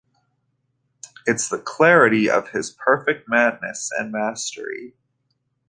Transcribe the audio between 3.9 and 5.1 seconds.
and mastery.